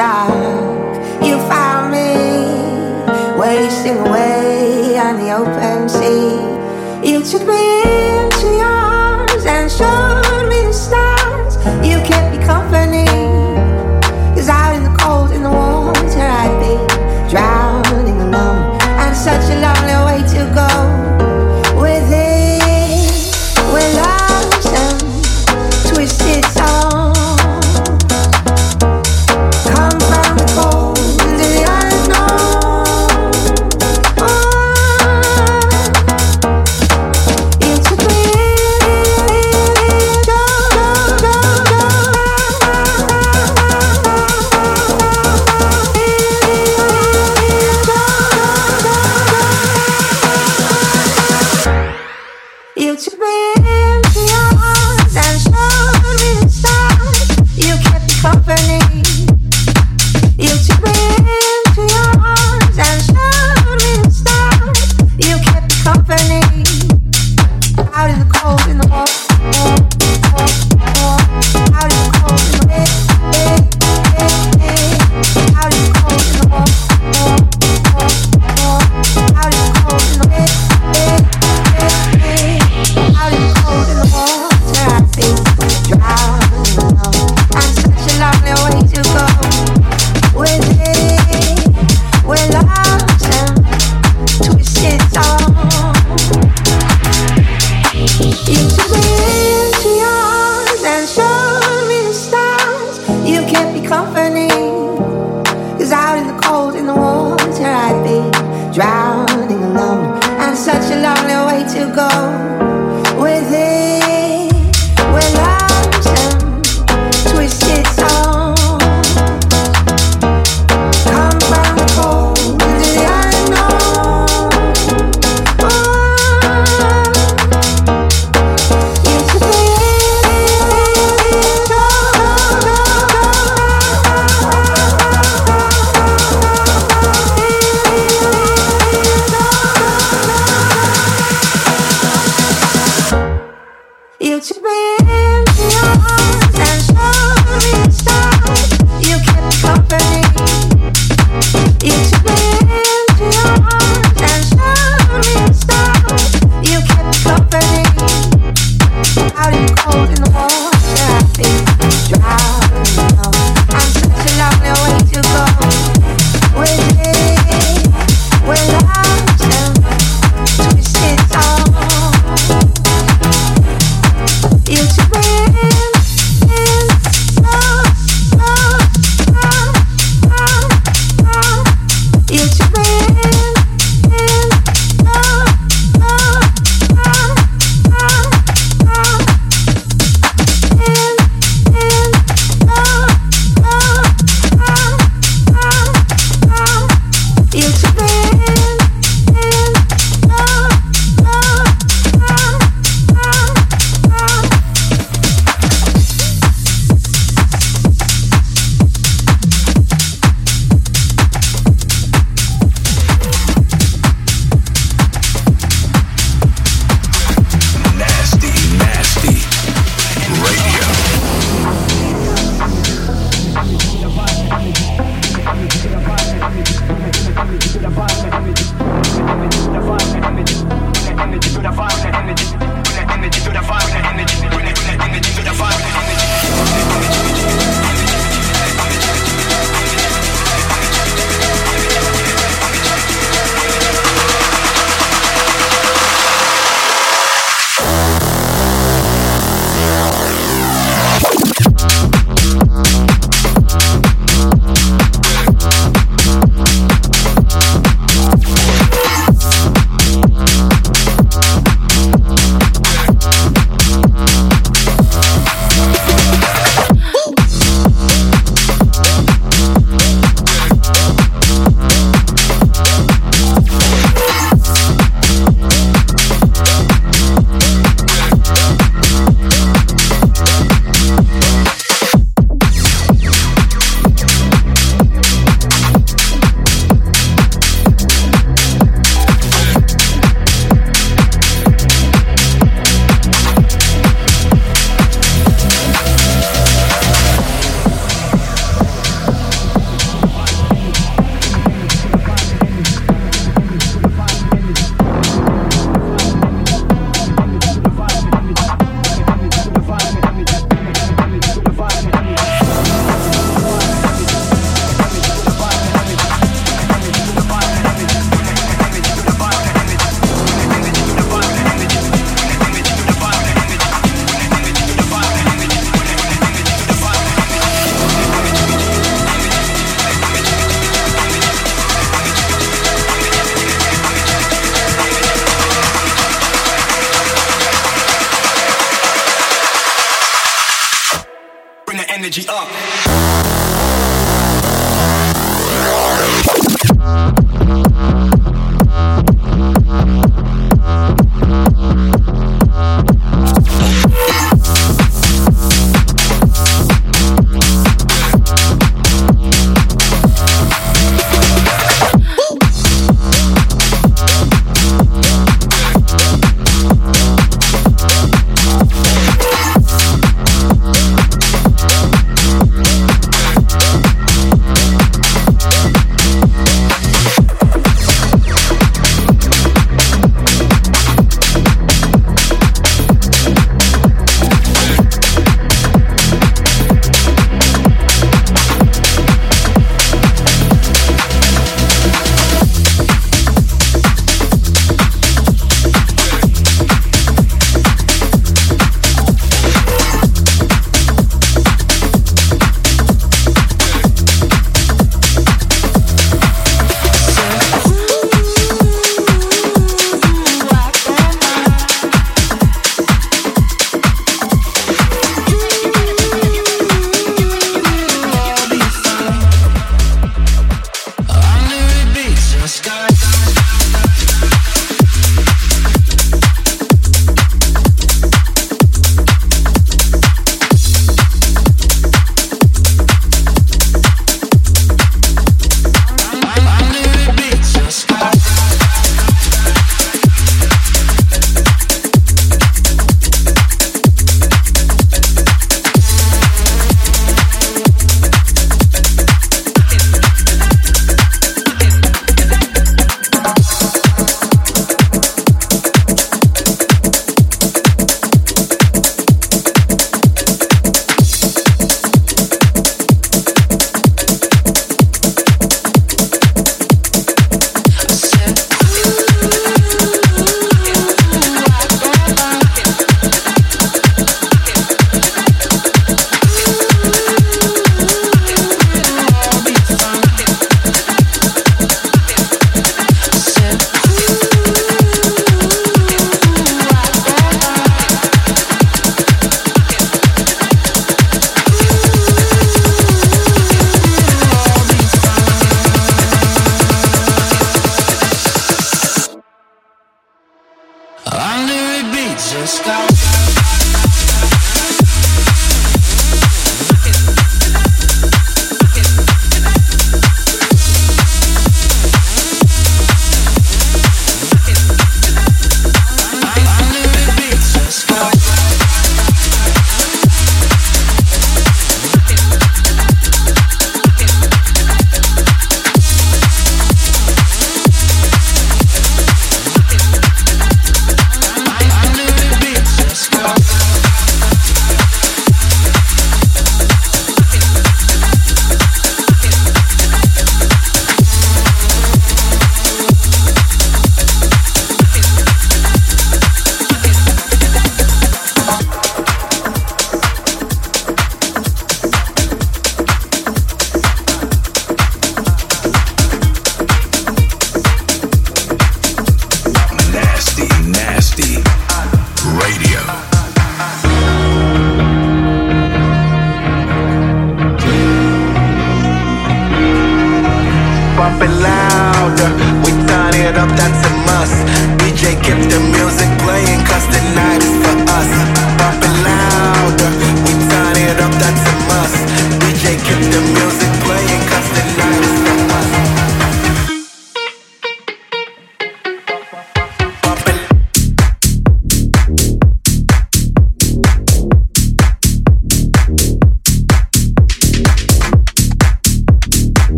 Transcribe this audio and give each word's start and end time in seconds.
die. 0.00 0.29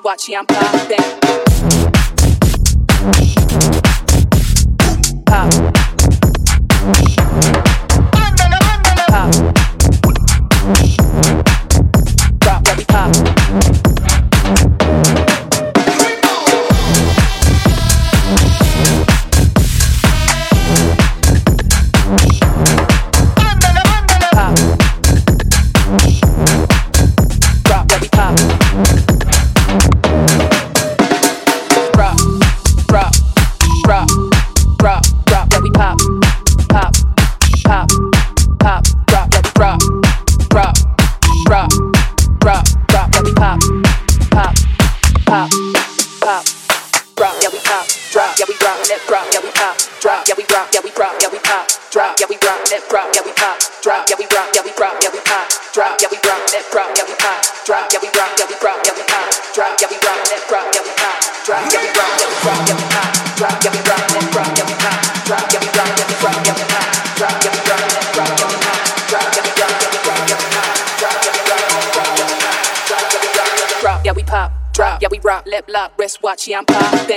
Watch, 0.00 0.30
I'm 0.30 0.46
popping. 0.46 1.41
Wrist 76.12 76.22
watch, 76.22 76.48
yeah 76.48 76.58
I'm 76.58 76.66
popping. 76.66 77.16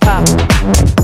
Pop. 0.00 0.95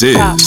This 0.00 0.16
is 0.16 0.39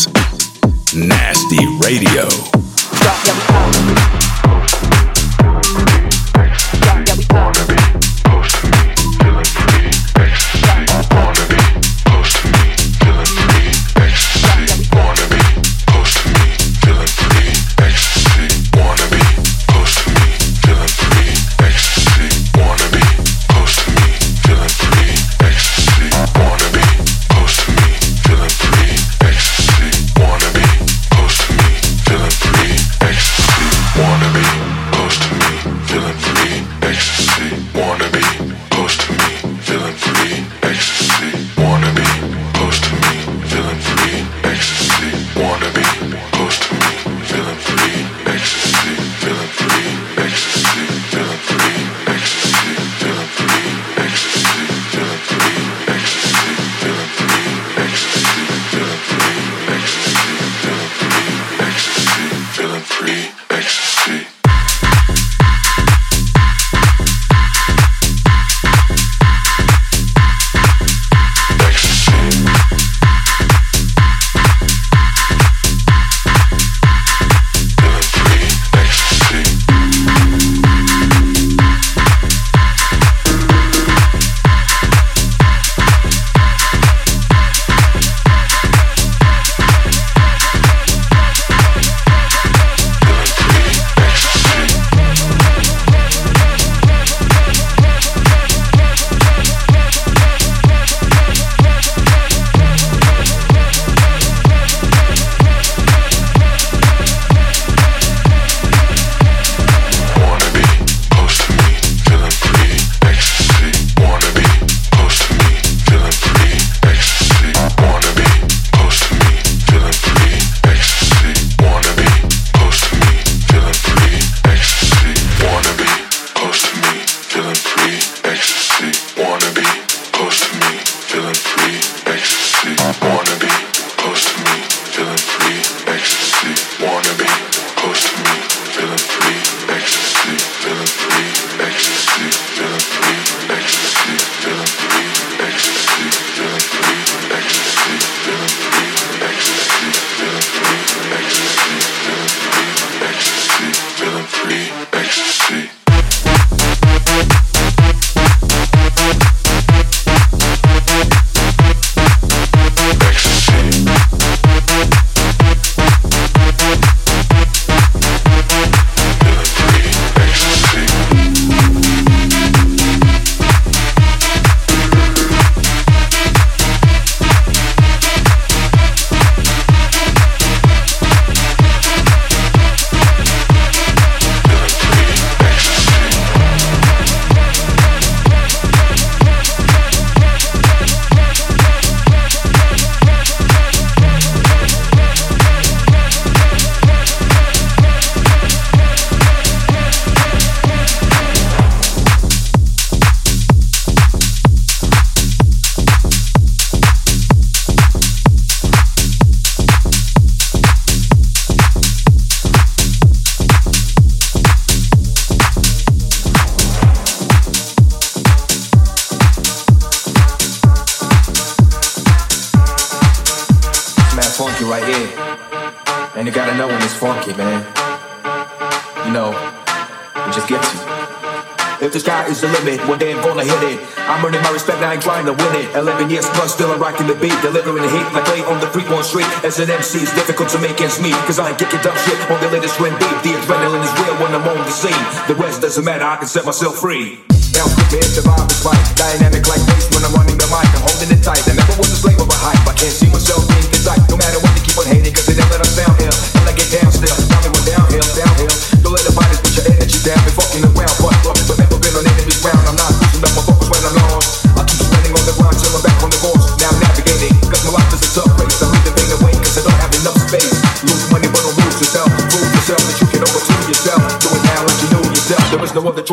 beat, 237.23 237.39
delivering 237.39 237.79
the 237.79 237.87
heat 237.87 238.03
like 238.11 238.27
late 238.27 238.43
on 238.51 238.59
the 238.59 238.67
3-1 238.75 238.99
street. 239.07 239.29
As 239.47 239.55
an 239.63 239.71
MC, 239.71 240.03
it's 240.03 240.11
difficult 240.11 240.51
to 240.51 240.59
make 240.59 240.75
ends 240.83 240.99
meet, 240.99 241.15
cause 241.23 241.39
I 241.39 241.55
ain't 241.55 241.57
kicking 241.57 241.79
tough 241.79 241.95
shit 242.03 242.19
on 242.27 242.35
the 242.43 242.51
latest 242.51 242.75
trend 242.75 242.99
beat. 242.99 243.17
The 243.23 243.39
adrenaline 243.39 243.79
is 243.79 243.93
real 244.03 244.19
when 244.19 244.35
I'm 244.35 244.43
on 244.43 244.59
the 244.59 244.75
scene. 244.75 245.05
The 245.31 245.35
rest 245.39 245.63
doesn't 245.63 245.85
matter, 245.87 246.03
I 246.03 246.19
can 246.19 246.27
set 246.27 246.43
myself 246.43 246.83
free. 246.83 247.23
Now 247.55 247.63
prepared 247.71 248.11
to 248.19 248.21
vibe 248.27 248.51
is 248.51 248.59
right, 248.67 248.83
dynamic 248.99 249.47
like 249.47 249.63
bass 249.71 249.87
when 249.95 250.03
I'm 250.03 250.11
running 250.11 250.35
the 250.35 250.49
mic. 250.51 250.67
I'm 250.75 250.83
holding 250.83 251.15
it 251.15 251.23
tight, 251.23 251.39
I 251.47 251.55
never 251.55 251.79
was 251.79 251.95
a 251.95 251.99
slave 252.03 252.19
of 252.19 252.27
a 252.27 252.35
hype. 252.35 252.59
I 252.67 252.75
can't 252.75 252.91
see 252.91 253.07
myself 253.07 253.47
being 253.47 253.72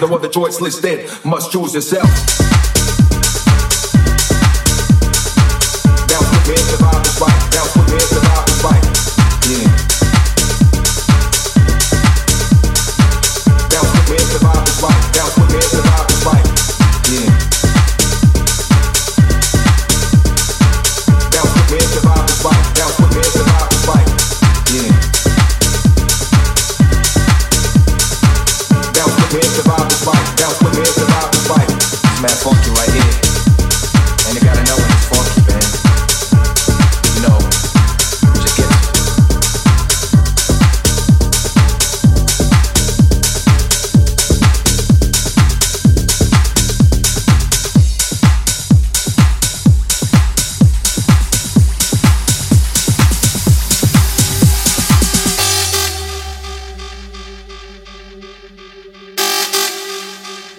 no 0.00 0.14
other 0.14 0.28
choice 0.28 0.60
listed, 0.60 1.10
must 1.24 1.50
choose 1.50 1.74
yourself. 1.74 2.77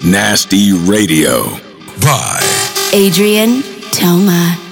Nasty 0.02 0.72
Radio 0.72 1.43
by 2.02 2.39
Adrien 2.93 3.62
Toma. 3.91 4.68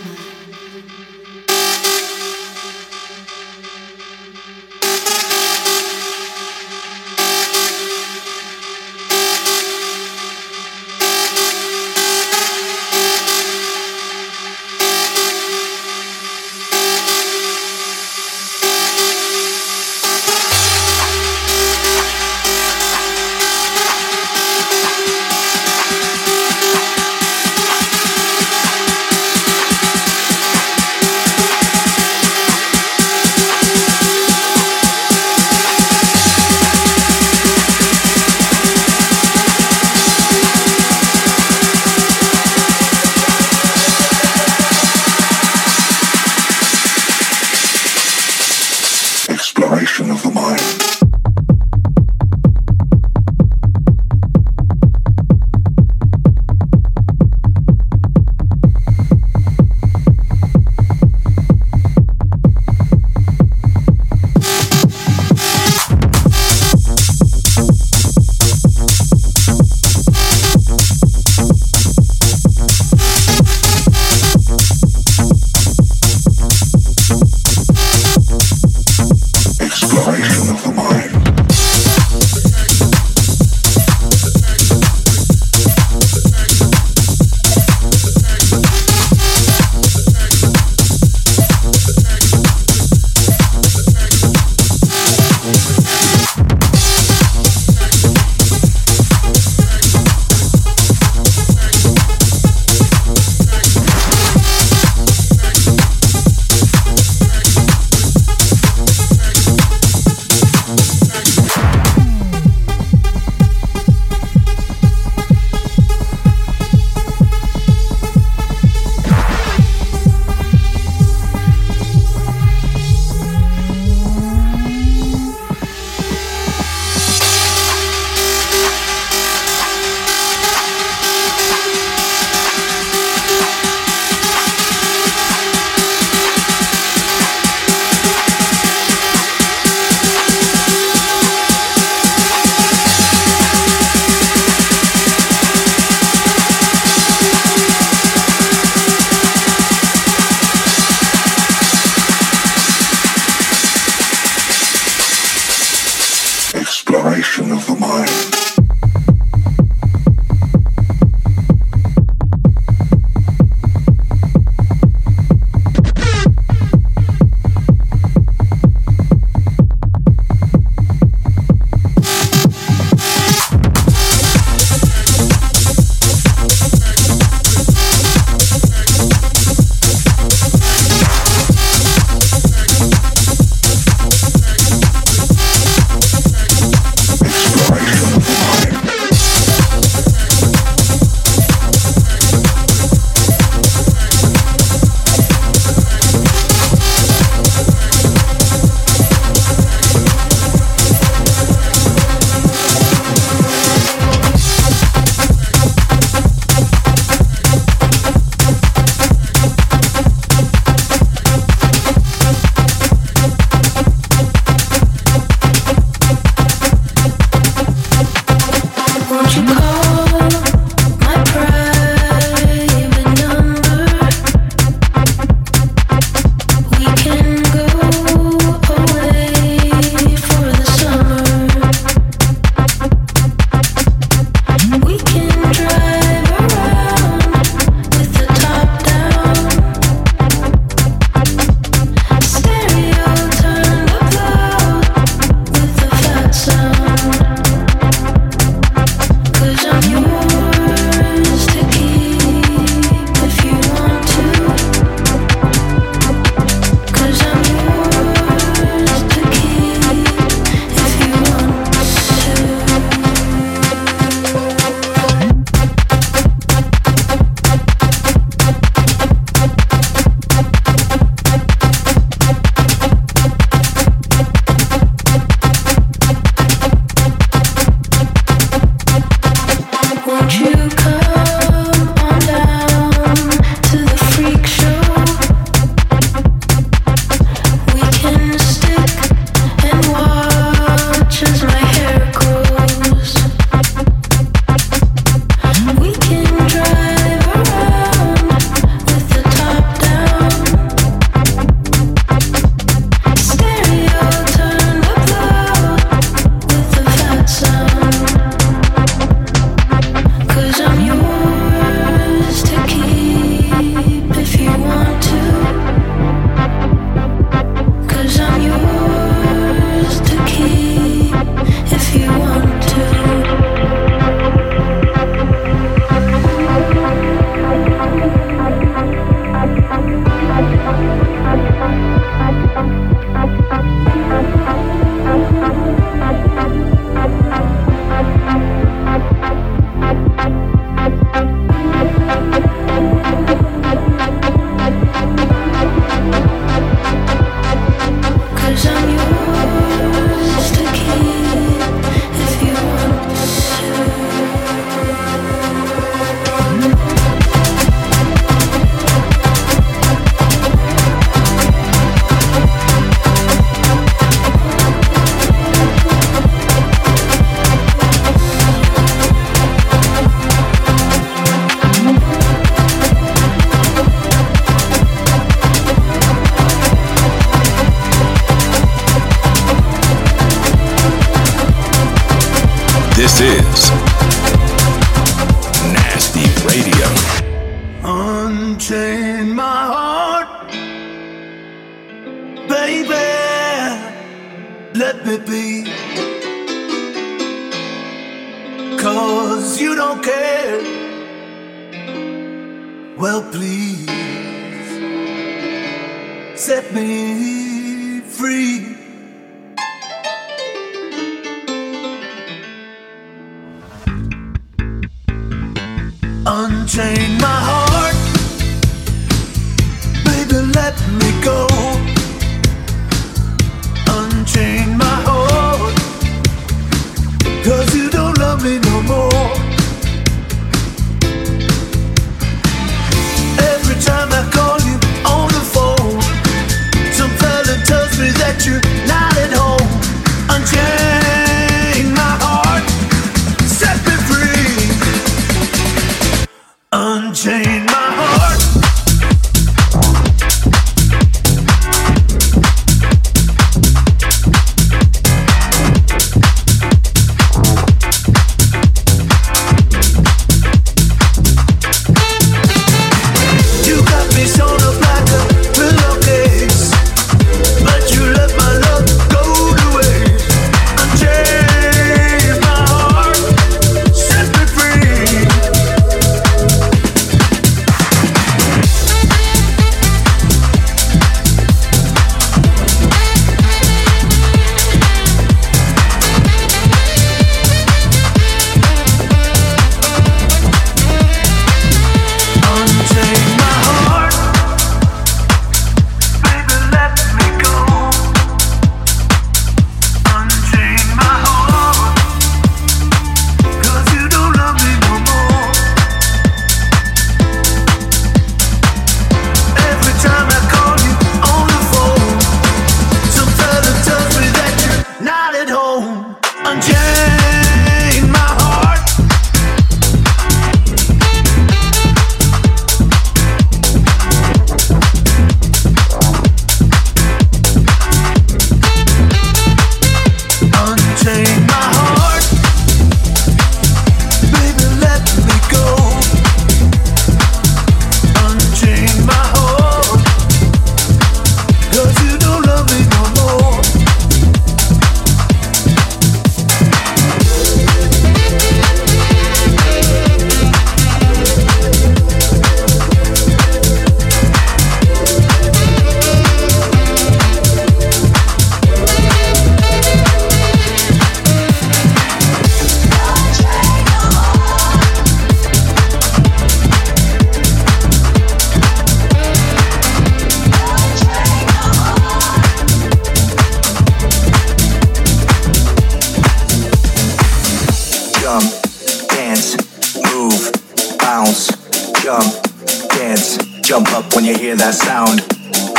That 584.36 584.76
sound. 584.76 585.24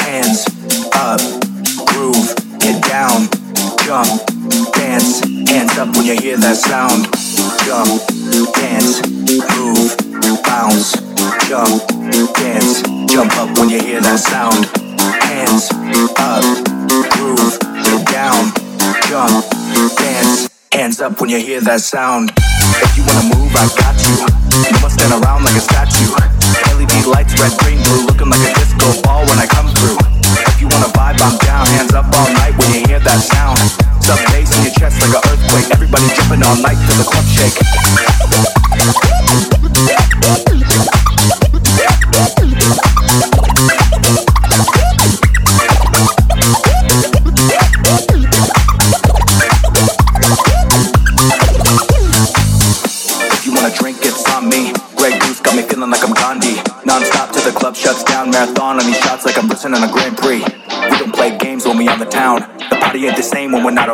Hands 0.08 0.40
up, 0.96 1.20
groove, 1.92 2.32
get 2.64 2.80
down, 2.88 3.28
jump, 3.84 4.08
dance, 4.72 5.20
hands 5.50 5.76
up 5.76 5.94
when 5.94 6.06
you 6.06 6.16
hear 6.16 6.38
that 6.38 6.56
sound. 6.56 7.04
Jump, 7.68 8.00
dance, 8.56 9.04
move, 9.52 9.92
bounce, 10.48 10.96
jump, 11.44 11.76
dance, 12.40 12.80
jump 13.12 13.36
up 13.36 13.58
when 13.58 13.68
you 13.68 13.80
hear 13.80 14.00
that 14.00 14.18
sound. 14.18 14.64
Hands 15.28 15.68
up, 16.16 16.44
groove, 17.12 17.52
get 17.84 18.00
down, 18.08 18.48
jump, 19.12 19.44
dance, 19.98 20.48
hands 20.72 21.00
up 21.00 21.20
when 21.20 21.28
you 21.28 21.38
hear 21.38 21.60
that 21.60 21.82
sound. 21.82 22.32
If 22.36 22.96
you 22.96 23.04
wanna 23.04 23.36
move, 23.36 23.52
I 23.52 23.68
got 23.76 23.92
you. 24.08 24.16
You 24.72 24.80
must 24.80 24.98
stand 24.98 25.12
around 25.22 25.44
like 25.44 25.54
a 25.54 25.60
statue. 25.60 26.27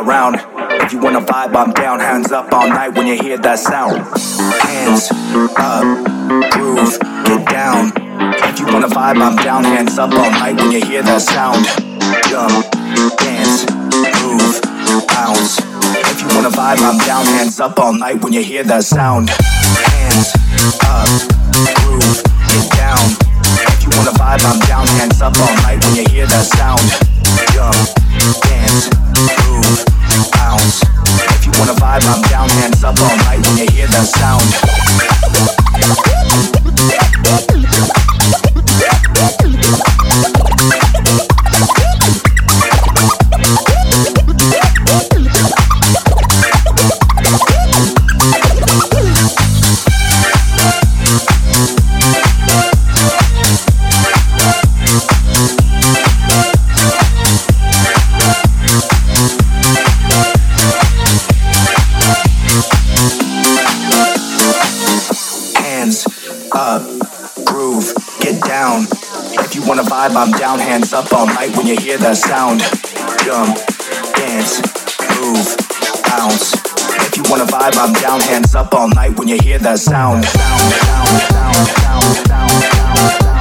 Around. 0.05 0.35
If 0.83 0.93
you 0.93 0.99
wanna 0.99 1.21
vibe, 1.21 1.55
I'm 1.55 1.71
down. 1.73 1.99
Hands 1.99 2.31
up 2.31 2.51
all 2.53 2.67
night 2.67 2.95
when 2.95 3.07
you 3.07 3.15
hear 3.15 3.37
that 3.37 3.59
sound. 3.59 3.97
Hands 4.61 5.11
up, 5.57 6.51
groove, 6.51 6.99
get 7.25 7.47
down. 7.49 7.91
If 8.49 8.59
you 8.59 8.67
wanna 8.67 8.87
vibe, 8.87 9.19
I'm 9.21 9.35
down. 9.37 9.63
Hands 9.63 9.97
up 9.97 10.11
all 10.11 10.31
night 10.31 10.55
when 10.57 10.71
you 10.71 10.83
hear 10.85 11.01
that 11.01 11.21
sound. 11.21 11.65
Jump, 12.29 12.65
dance, 13.17 13.65
move, 14.21 14.61
bounce. 15.09 15.59
If 16.11 16.21
you 16.21 16.27
wanna 16.35 16.51
vibe, 16.51 16.81
I'm 16.85 16.99
down. 16.99 17.25
Hands 17.25 17.59
up 17.59 17.79
all 17.79 17.93
night 17.93 18.21
when 18.23 18.33
you 18.33 18.43
hear 18.43 18.63
that 18.63 18.83
sound. 18.83 19.29
Hands 19.29 20.29
up, 20.85 21.09
groove, 21.81 22.21
get 22.49 22.65
down 22.77 23.05
If 23.73 23.83
you 23.83 23.89
wanna 23.97 24.11
vibe, 24.11 24.43
I'm 24.45 24.59
down, 24.67 24.87
hands 24.99 25.21
up 25.21 25.37
all 25.39 25.55
night 25.65 25.83
when 25.83 25.95
you 25.95 26.05
hear 26.09 26.27
that 26.27 26.45
sound. 26.45 26.85
Jump, 27.53 27.77
dance, 28.43 28.89
sound. 34.05 34.74
Hands 70.75 70.91
up 70.91 71.13
all 71.13 71.25
night 71.25 71.55
when 71.55 71.65
you 71.65 71.77
hear 71.77 71.97
that 71.97 72.17
sound. 72.17 72.59
Jump, 73.23 73.55
dance, 74.19 74.59
move, 75.15 75.47
bounce. 76.03 76.51
If 77.07 77.15
you 77.15 77.23
wanna 77.29 77.45
vibe, 77.45 77.77
I'm 77.77 77.93
down, 77.93 78.19
hands 78.19 78.55
up 78.55 78.73
all 78.73 78.89
night 78.89 79.17
when 79.17 79.29
you 79.29 79.37
hear 79.41 79.57
that 79.59 79.79
sound. 79.79 80.25
sound, 82.25 83.34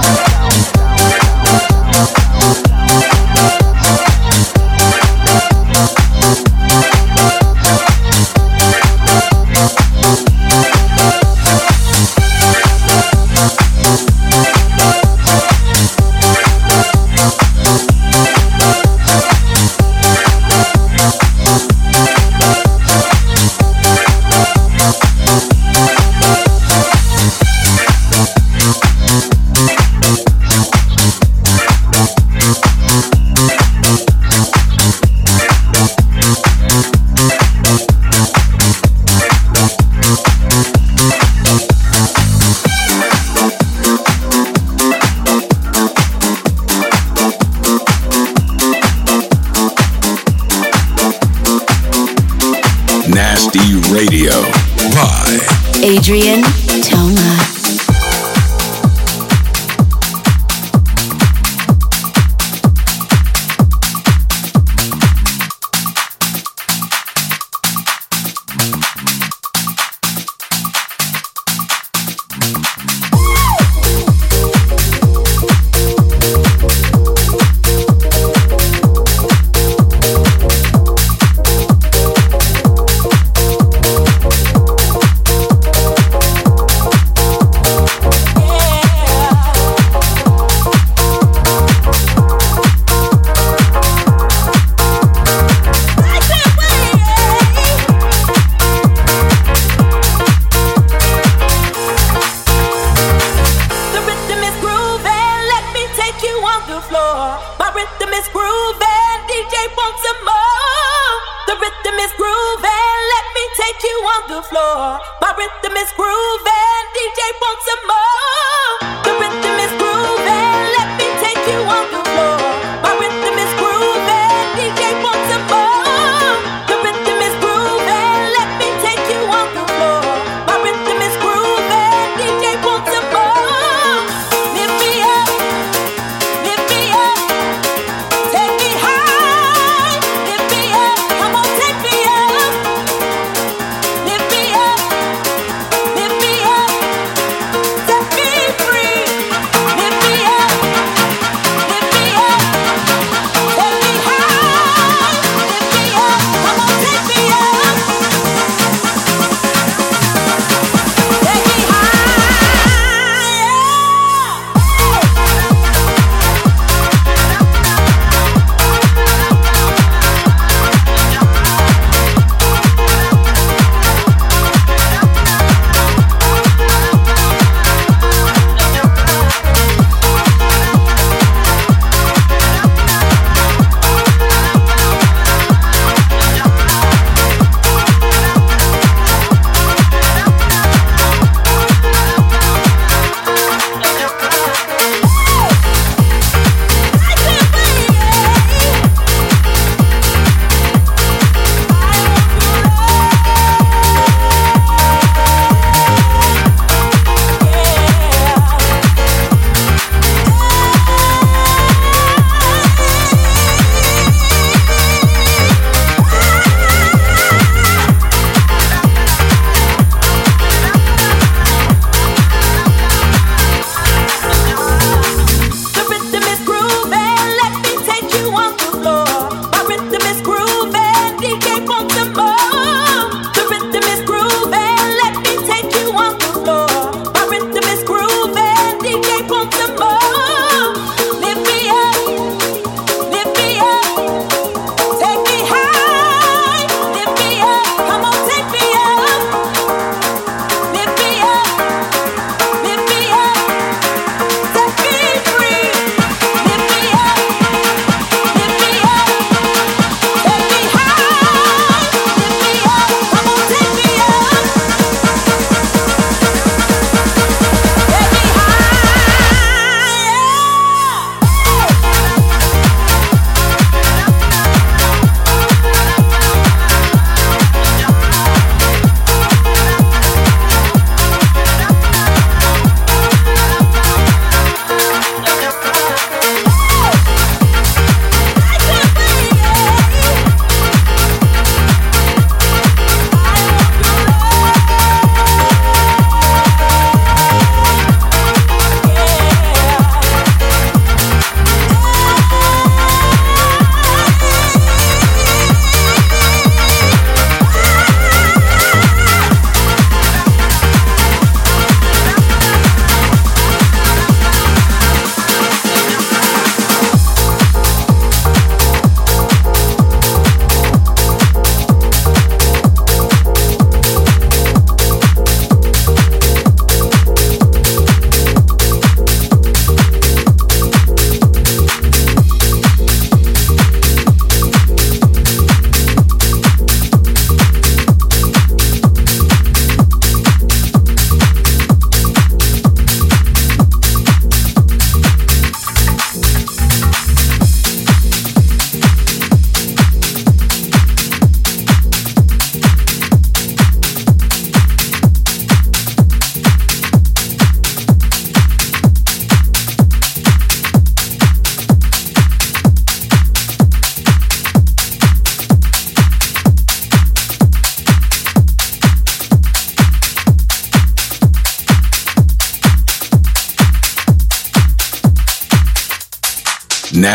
Adrien 56.06 56.63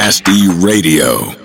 Nasty 0.09 0.47
Radio. 0.47 1.38